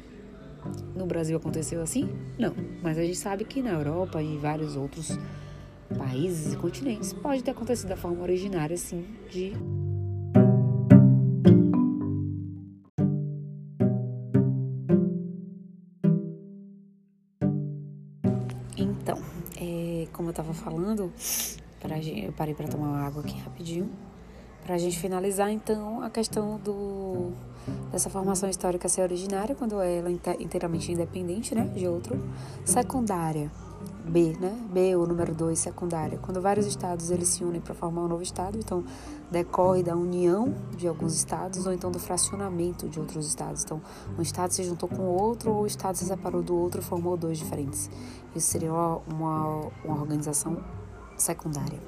[0.94, 2.08] No Brasil aconteceu assim?
[2.38, 5.18] Não, mas a gente sabe que na Europa e em vários outros
[5.92, 9.52] países e continentes pode ter acontecido da forma originária, sim, de
[20.52, 21.12] estava falando,
[21.80, 23.90] pra gente, eu parei para tomar uma água aqui rapidinho,
[24.64, 27.32] para a gente finalizar então a questão do
[27.90, 32.20] dessa formação histórica ser originária quando ela é inteiramente independente, né, de outro,
[32.64, 33.50] secundária,
[34.04, 34.56] B, né?
[34.72, 36.18] B, o número 2, secundária.
[36.18, 38.84] Quando vários estados eles se unem para formar um novo estado, então
[39.30, 43.62] decorre da união de alguns estados ou então do fracionamento de outros estados.
[43.64, 43.80] Então,
[44.18, 47.16] um estado se juntou com outro ou o estado se separou do outro e formou
[47.16, 47.88] dois diferentes.
[48.34, 50.62] Isso seria uma, uma organização
[51.16, 51.80] secundária.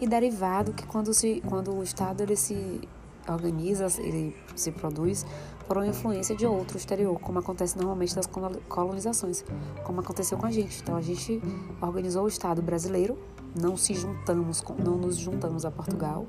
[0.00, 2.80] E derivado que quando, se, quando o estado ele se
[3.28, 5.26] organiza, ele se produz
[5.66, 8.28] por uma influência de outro exterior, como acontece normalmente nas
[8.68, 9.44] colonizações,
[9.84, 10.80] como aconteceu com a gente.
[10.80, 11.42] Então a gente
[11.80, 13.18] organizou o Estado brasileiro,
[13.60, 16.26] não se juntamos, não nos juntamos a Portugal,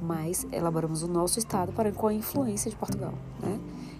[0.00, 3.58] mas elaboramos o nosso Estado para com a influência de Portugal, né?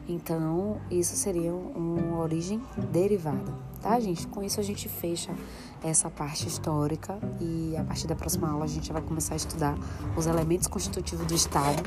[0.08, 4.26] Então isso seria uma origem derivada, tá, gente?
[4.28, 5.34] Com isso a gente fecha
[5.82, 9.76] essa parte histórica e a partir da próxima aula a gente vai começar a estudar
[10.16, 11.82] os elementos constitutivos do Estado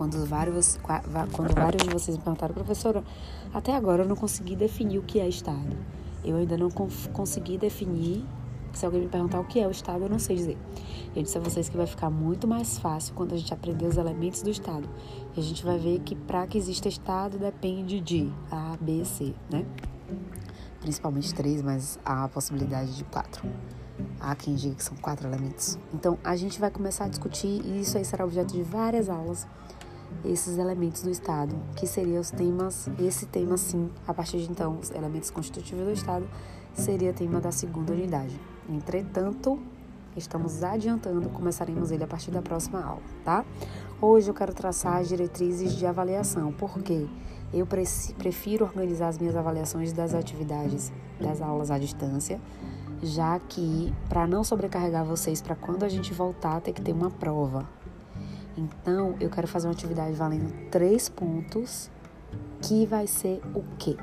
[0.00, 0.78] quando vários,
[1.30, 3.04] quando vários de vocês me perguntaram, professora,
[3.52, 5.76] até agora eu não consegui definir o que é Estado.
[6.24, 8.24] Eu ainda não consegui definir.
[8.72, 10.56] Se alguém me perguntar o que é o Estado, eu não sei dizer.
[11.14, 13.98] Eu disse a vocês que vai ficar muito mais fácil quando a gente aprender os
[13.98, 14.88] elementos do Estado.
[15.36, 19.34] E a gente vai ver que para que exista Estado depende de A, B, C,
[19.50, 19.66] né?
[20.80, 23.46] Principalmente três, mas há a possibilidade de quatro.
[24.18, 25.78] Há quem diga que são quatro elementos.
[25.92, 29.46] Então, a gente vai começar a discutir, e isso aí será objeto de várias aulas
[30.24, 34.78] esses elementos do Estado, que seriam os temas, esse tema sim, a partir de então,
[34.80, 36.28] os elementos constitutivos do Estado,
[36.74, 38.38] seria tema da segunda unidade.
[38.68, 39.58] Entretanto,
[40.16, 43.44] estamos adiantando, começaremos ele a partir da próxima aula, tá?
[44.00, 47.06] Hoje eu quero traçar as diretrizes de avaliação, porque
[47.52, 52.40] eu prefiro organizar as minhas avaliações das atividades das aulas à distância,
[53.02, 57.10] já que para não sobrecarregar vocês para quando a gente voltar ter que ter uma
[57.10, 57.66] prova,
[58.60, 61.90] então, eu quero fazer uma atividade valendo três pontos,
[62.60, 63.96] que vai ser o quê?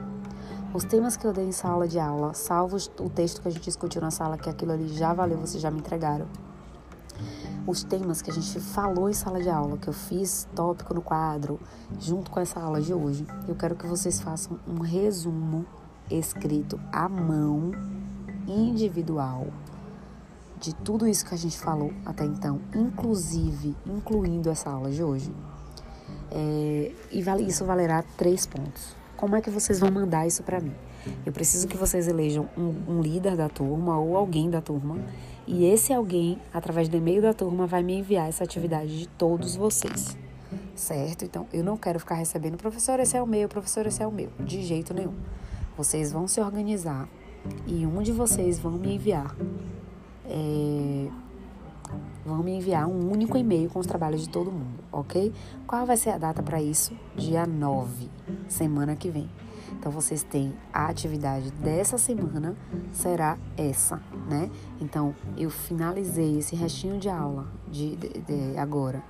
[0.73, 3.63] Os temas que eu dei em sala de aula, salvo o texto que a gente
[3.63, 6.25] discutiu na sala, que aquilo ali já valeu, vocês já me entregaram.
[7.67, 11.01] Os temas que a gente falou em sala de aula, que eu fiz tópico no
[11.01, 11.59] quadro,
[11.99, 15.65] junto com essa aula de hoje, eu quero que vocês façam um resumo
[16.09, 17.71] escrito à mão,
[18.47, 19.47] individual,
[20.59, 25.31] de tudo isso que a gente falou até então, inclusive, incluindo essa aula de hoje.
[26.31, 28.95] É, e isso valerá três pontos.
[29.15, 30.73] Como é que vocês vão mandar isso para mim?
[31.25, 34.97] Eu preciso que vocês elejam um, um, líder da turma ou alguém da turma,
[35.45, 39.55] e esse alguém, através do e-mail da turma, vai me enviar essa atividade de todos
[39.55, 40.17] vocês.
[40.75, 41.23] Certo?
[41.23, 44.11] Então, eu não quero ficar recebendo, professor, esse é o meu, professor, esse é o
[44.11, 44.29] meu.
[44.39, 45.13] De jeito nenhum.
[45.77, 47.07] Vocês vão se organizar
[47.65, 49.35] e um de vocês vão me enviar
[50.27, 51.07] é,
[52.25, 55.33] vão me enviar um único e-mail com os trabalhos de todo mundo, ok?
[55.65, 56.93] Qual vai ser a data para isso?
[57.15, 58.09] Dia 9,
[58.47, 59.29] semana que vem.
[59.71, 62.55] Então vocês têm a atividade dessa semana
[62.91, 64.49] será essa, né?
[64.81, 69.03] Então eu finalizei esse restinho de aula de, de, de agora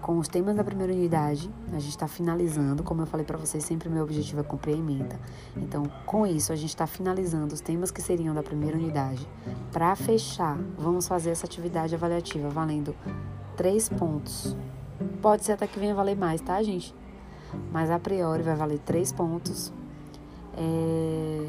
[0.00, 2.82] com os temas da primeira unidade, a gente está finalizando.
[2.82, 5.18] Como eu falei para vocês, sempre meu objetivo é cumprir a emenda.
[5.56, 9.26] Então, com isso, a gente está finalizando os temas que seriam da primeira unidade.
[9.70, 12.94] Para fechar, vamos fazer essa atividade avaliativa valendo
[13.56, 14.56] três pontos.
[15.20, 16.94] Pode ser até que venha valer mais, tá, gente?
[17.70, 19.72] Mas a priori vai valer três pontos.
[20.56, 21.48] É...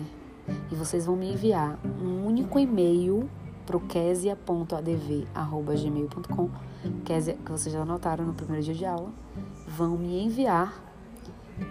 [0.72, 3.30] E vocês vão me enviar um único e-mail
[3.66, 6.50] para o kesia.adv.gmail.com
[7.06, 9.10] que vocês já anotaram no primeiro dia de aula,
[9.68, 10.74] vão me enviar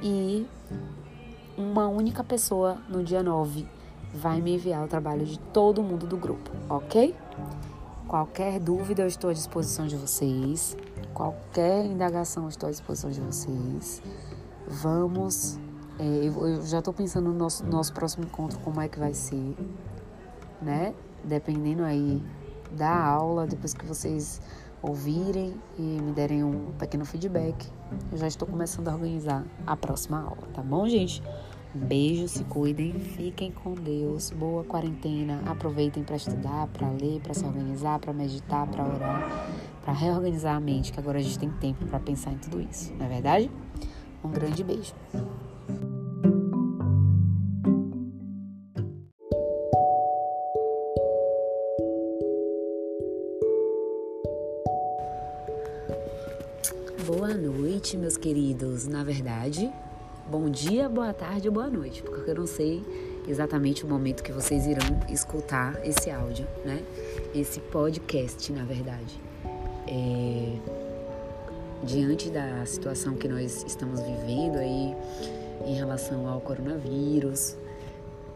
[0.03, 0.47] e
[1.57, 3.67] uma única pessoa no dia 9
[4.15, 7.15] vai me enviar o trabalho de todo mundo do grupo, ok?
[8.07, 10.77] Qualquer dúvida eu estou à disposição de vocês,
[11.15, 14.03] qualquer indagação eu estou à disposição de vocês.
[14.67, 15.59] Vamos,
[15.99, 19.57] é, eu, já estou pensando no nosso, nosso próximo encontro, como é que vai ser,
[20.61, 20.95] né?
[21.25, 22.23] Dependendo aí
[22.73, 24.41] da aula, depois que vocês
[24.83, 27.69] ouvirem e me derem um pequeno feedback,
[28.11, 31.23] eu já estou começando a organizar a próxima aula, tá bom, gente?
[31.75, 37.33] Um beijo, se cuidem, fiquem com Deus, boa quarentena, aproveitem para estudar, para ler, para
[37.33, 39.49] se organizar, para meditar, para orar,
[39.83, 42.93] para reorganizar a mente, que agora a gente tem tempo para pensar em tudo isso,
[42.95, 43.51] não é verdade?
[44.23, 44.93] Um grande beijo.
[58.33, 58.87] Queridos.
[58.89, 59.71] Na verdade,
[60.31, 62.83] bom dia, boa tarde ou boa noite, porque eu não sei
[63.29, 66.83] exatamente o momento que vocês irão escutar esse áudio, né?
[67.35, 69.21] Esse podcast, na verdade.
[69.87, 70.57] É...
[71.85, 74.97] Diante da situação que nós estamos vivendo aí
[75.67, 77.55] em relação ao coronavírus,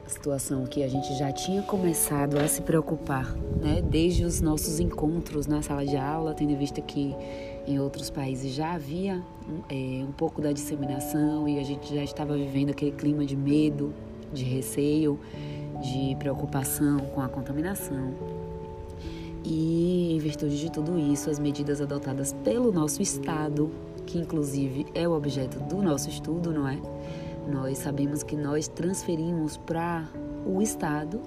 [0.05, 3.81] a situação que a gente já tinha começado a se preocupar, né?
[3.81, 7.17] Desde os nossos encontros na sala de aula, tendo em vista que
[7.67, 9.23] em outros países já havia
[9.69, 13.93] é, um pouco da disseminação e a gente já estava vivendo aquele clima de medo,
[14.33, 15.19] de receio,
[15.81, 18.15] de preocupação com a contaminação.
[19.45, 23.71] E em virtude de tudo isso, as medidas adotadas pelo nosso Estado,
[24.05, 26.79] que inclusive é o objeto do nosso estudo, não é?
[27.49, 30.09] Nós sabemos que nós transferimos para
[30.45, 31.21] o Estado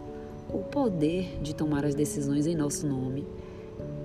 [0.49, 3.25] o poder de tomar as decisões em nosso nome.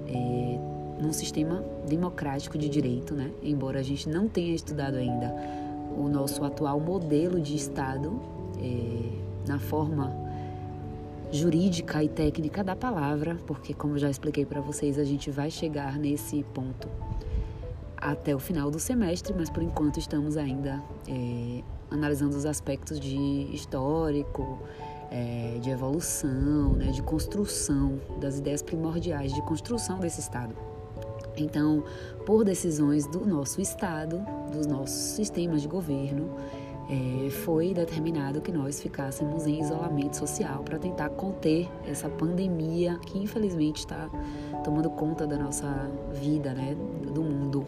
[0.06, 3.30] É, num sistema democrático de direito, né?
[3.42, 5.34] Embora a gente não tenha estudado ainda
[5.96, 8.20] o nosso atual modelo de Estado
[8.58, 10.12] é, na forma
[11.30, 15.98] jurídica e técnica da palavra, porque como já expliquei para vocês, a gente vai chegar
[15.98, 16.88] nesse ponto
[17.96, 23.16] até o final do semestre, mas por enquanto estamos ainda é, analisando os aspectos de
[23.52, 24.58] histórico,
[25.10, 30.54] é, de evolução, né, de construção das ideias primordiais de construção desse Estado.
[31.36, 31.82] Então,
[32.24, 36.30] por decisões do nosso Estado, dos nossos sistemas de governo,
[36.88, 43.18] é, foi determinado que nós ficássemos em isolamento social para tentar conter essa pandemia que
[43.18, 44.10] infelizmente está
[44.62, 46.76] tomando conta da nossa vida, né,
[47.12, 47.64] do mundo.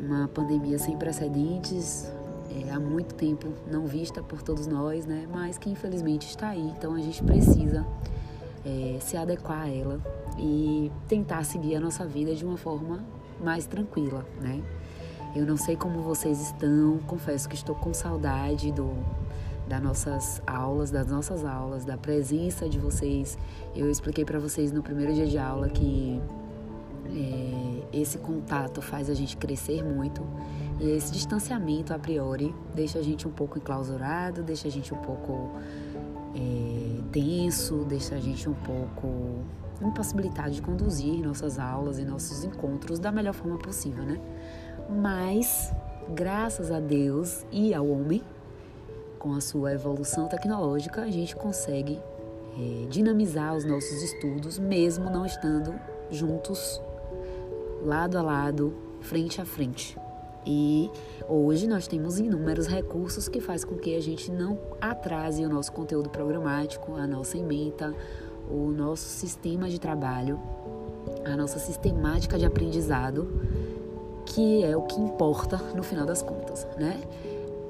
[0.00, 2.10] Uma pandemia sem precedentes,
[2.50, 6.72] é, há muito tempo não vista por todos nós, né, mas que infelizmente está aí.
[6.76, 7.86] Então a gente precisa
[8.64, 10.00] é, se adequar a ela
[10.38, 13.04] e tentar seguir a nossa vida de uma forma
[13.42, 14.62] mais tranquila, né?
[15.34, 18.90] Eu não sei como vocês estão, confesso que estou com saudade do
[19.68, 23.36] das nossas aulas, das nossas aulas, da presença de vocês.
[23.76, 26.18] Eu expliquei para vocês no primeiro dia de aula que
[27.06, 30.26] é, esse contato faz a gente crescer muito
[30.80, 34.98] e esse distanciamento a priori deixa a gente um pouco enclausurado, deixa a gente um
[34.98, 35.50] pouco
[36.34, 39.44] é, tenso, deixa a gente um pouco
[39.86, 44.20] impossibilidade de conduzir nossas aulas e nossos encontros da melhor forma possível, né?
[44.88, 45.72] Mas,
[46.08, 48.22] graças a Deus e ao homem,
[49.18, 52.00] com a sua evolução tecnológica, a gente consegue
[52.58, 55.74] é, dinamizar os nossos estudos, mesmo não estando
[56.10, 56.80] juntos,
[57.84, 59.96] lado a lado, frente a frente.
[60.46, 60.90] E
[61.28, 65.70] hoje nós temos inúmeros recursos que faz com que a gente não atrase o nosso
[65.72, 67.94] conteúdo programático, a nossa ementa,
[68.50, 70.38] o nosso sistema de trabalho,
[71.24, 73.28] a nossa sistemática de aprendizado,
[74.26, 77.00] que é o que importa no final das contas, né?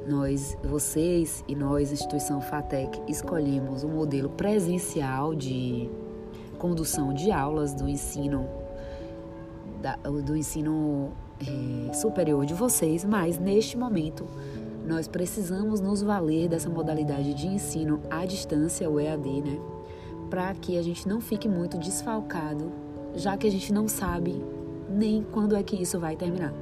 [0.07, 5.89] Nós, vocês e nós, instituição FATEC, escolhemos o um modelo presencial de
[6.59, 8.49] condução de aulas do ensino
[10.24, 14.26] do ensino é, superior de vocês, mas neste momento
[14.85, 19.59] nós precisamos nos valer dessa modalidade de ensino à distância, o EAD, né?
[20.29, 22.72] Para que a gente não fique muito desfalcado,
[23.14, 24.45] já que a gente não sabe
[24.89, 26.53] nem quando é que isso vai terminar.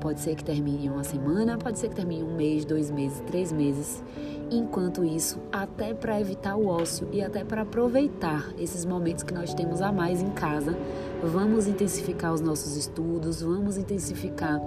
[0.00, 3.20] Pode ser que termine em uma semana, pode ser que termine um mês, dois meses,
[3.26, 4.02] três meses.
[4.50, 9.54] Enquanto isso, até para evitar o ócio e até para aproveitar esses momentos que nós
[9.54, 10.76] temos a mais em casa,
[11.22, 14.60] vamos intensificar os nossos estudos, vamos intensificar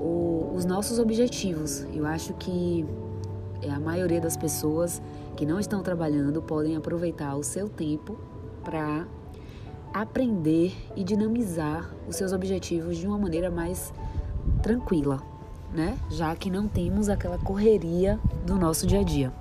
[0.00, 1.86] o, os nossos objetivos.
[1.92, 2.86] Eu acho que
[3.68, 5.02] a maioria das pessoas
[5.36, 8.18] que não estão trabalhando podem aproveitar o seu tempo
[8.64, 9.06] para
[9.92, 13.92] aprender e dinamizar os seus objetivos de uma maneira mais
[14.62, 15.20] tranquila,
[15.72, 15.98] né?
[16.10, 19.32] Já que não temos aquela correria do nosso dia a dia.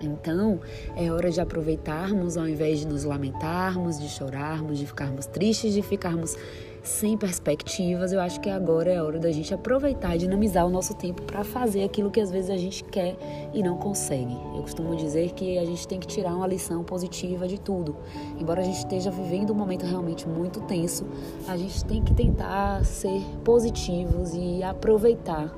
[0.00, 0.60] Então,
[0.96, 5.82] é hora de aproveitarmos ao invés de nos lamentarmos, de chorarmos, de ficarmos tristes, de
[5.82, 6.36] ficarmos
[6.82, 8.12] sem perspectivas.
[8.12, 11.44] Eu acho que agora é hora da gente aproveitar e dinamizar o nosso tempo para
[11.44, 13.16] fazer aquilo que às vezes a gente quer
[13.54, 14.32] e não consegue.
[14.32, 17.96] Eu costumo dizer que a gente tem que tirar uma lição positiva de tudo.
[18.38, 21.06] Embora a gente esteja vivendo um momento realmente muito tenso,
[21.46, 25.54] a gente tem que tentar ser positivos e aproveitar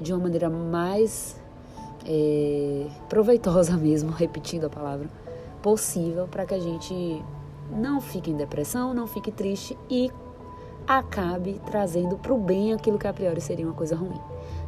[0.00, 1.40] de uma maneira mais
[2.04, 5.08] é, proveitosa mesmo, repetindo a palavra,
[5.62, 7.22] possível para que a gente
[7.70, 10.10] não fique em depressão, não fique triste e
[10.88, 14.20] acabe trazendo para o bem aquilo que a priori seria uma coisa ruim.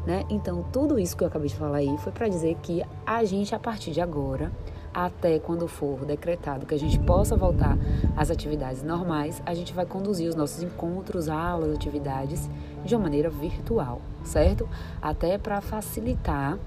[0.06, 0.24] Né?
[0.28, 3.54] Então, tudo isso que eu acabei de falar aí foi para dizer que a gente,
[3.54, 4.52] a partir de agora,
[4.92, 7.78] até quando for decretado que a gente possa voltar
[8.16, 12.50] às atividades normais, a gente vai conduzir os nossos encontros, aulas, atividades
[12.84, 14.68] de uma maneira virtual, certo?
[15.00, 16.58] Até para facilitar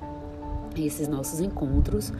[0.81, 2.11] esses nossos encontros.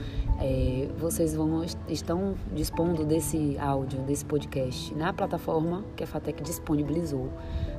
[0.45, 7.29] É, vocês vão estão dispondo desse áudio, desse podcast na plataforma que a Fatec disponibilizou,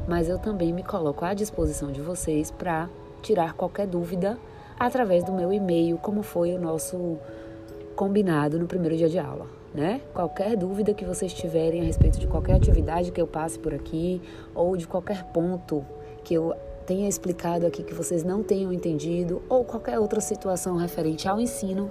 [0.09, 2.89] mas eu também me coloco à disposição de vocês para
[3.21, 4.39] tirar qualquer dúvida
[4.79, 7.19] através do meu e-mail, como foi o nosso
[7.95, 9.47] combinado no primeiro dia de aula.
[9.75, 10.01] Né?
[10.15, 14.23] Qualquer dúvida que vocês tiverem a respeito de qualquer atividade que eu passe por aqui
[14.55, 15.85] ou de qualquer ponto
[16.23, 16.55] que eu
[16.87, 21.91] tenha explicado aqui que vocês não tenham entendido ou qualquer outra situação referente ao ensino,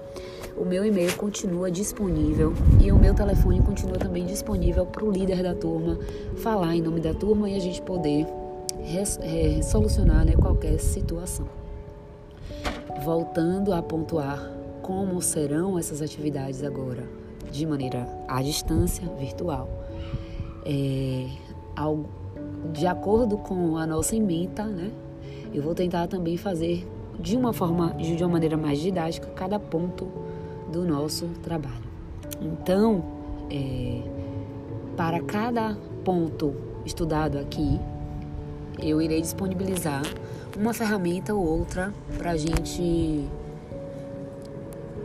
[0.57, 5.41] o meu e-mail continua disponível e o meu telefone continua também disponível para o líder
[5.41, 5.97] da turma
[6.37, 8.27] falar em nome da turma e a gente poder
[9.63, 11.47] solucionar né, qualquer situação.
[13.03, 14.51] Voltando a pontuar
[14.81, 17.03] como serão essas atividades agora,
[17.51, 19.69] de maneira à distância, virtual.
[20.65, 21.27] É,
[21.75, 22.09] algo
[22.71, 24.91] de acordo com a nossa ementa, né?
[25.53, 26.87] Eu vou tentar também fazer
[27.19, 30.07] de uma forma, de uma maneira mais didática, cada ponto
[30.73, 31.83] do nosso trabalho.
[32.41, 33.05] Então,
[33.49, 34.01] é,
[34.97, 36.53] para cada ponto
[36.83, 37.79] estudado aqui,
[38.81, 40.01] eu irei disponibilizar
[40.57, 43.29] uma ferramenta ou outra para a gente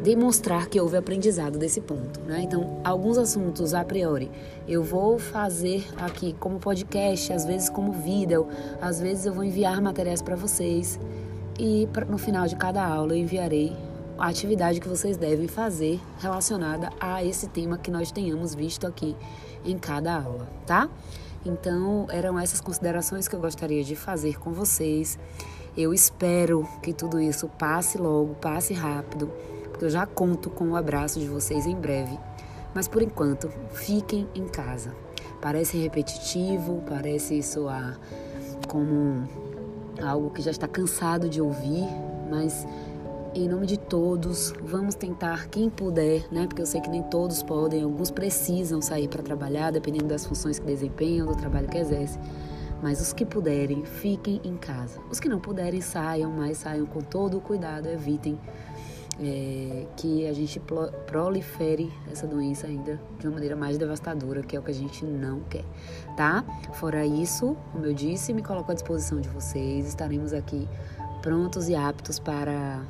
[0.03, 2.41] demonstrar que houve aprendizado desse ponto, né?
[2.43, 4.31] Então, alguns assuntos a priori
[4.67, 8.47] eu vou fazer aqui como podcast, às vezes como vídeo,
[8.81, 10.99] às vezes eu vou enviar materiais para vocês
[11.59, 13.77] e no final de cada aula eu enviarei
[14.19, 19.17] a atividade que vocês devem fazer relacionada a esse tema que nós tenhamos visto aqui
[19.65, 20.89] em cada aula, tá?
[21.47, 25.19] Então, eram essas considerações que eu gostaria de fazer com vocês.
[25.77, 29.31] Eu espero que tudo isso passe logo, passe rápido
[29.81, 32.19] eu já conto com o abraço de vocês em breve.
[32.75, 34.95] Mas por enquanto, fiquem em casa.
[35.41, 37.99] Parece repetitivo, parece soar
[38.69, 39.29] como
[40.03, 41.87] algo que já está cansado de ouvir,
[42.29, 42.67] mas
[43.39, 46.47] em nome de todos, vamos tentar quem puder, né?
[46.47, 50.59] Porque eu sei que nem todos podem, alguns precisam sair para trabalhar, dependendo das funções
[50.59, 52.21] que desempenham, do trabalho que exercem.
[52.83, 55.01] Mas os que puderem, fiquem em casa.
[55.11, 58.39] Os que não puderem, saiam, mas saiam com todo o cuidado, evitem
[59.21, 60.61] é, que a gente
[61.07, 65.05] prolifere essa doença ainda de uma maneira mais devastadora, que é o que a gente
[65.05, 65.65] não quer,
[66.17, 66.45] tá?
[66.75, 70.69] Fora isso, como eu disse, me coloco à disposição de vocês, estaremos aqui
[71.21, 72.81] prontos e aptos para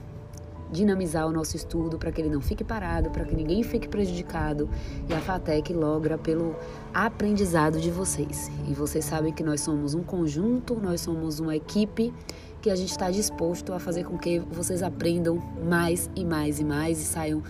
[0.71, 4.69] dinamizar o nosso estudo para que ele não fique parado, para que ninguém fique prejudicado
[5.09, 6.55] e a FATEC logra pelo
[6.93, 8.51] aprendizado de vocês.
[8.69, 12.13] E vocês sabem que nós somos um conjunto, nós somos uma equipe
[12.61, 16.65] que a gente está disposto a fazer com que vocês aprendam mais e mais e
[16.65, 17.43] mais e saiam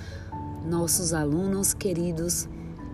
[0.64, 2.48] nossos alunos queridos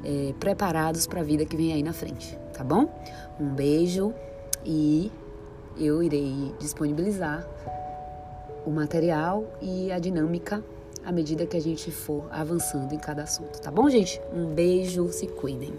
[0.04, 2.88] é, preparados para a vida que vem aí na frente, tá bom?
[3.40, 4.14] Um beijo
[4.64, 5.10] e
[5.76, 7.44] eu irei disponibilizar
[8.66, 10.62] o material e a dinâmica
[11.04, 14.20] à medida que a gente for avançando em cada assunto, tá bom, gente?
[14.32, 15.72] Um beijo, se cuidem.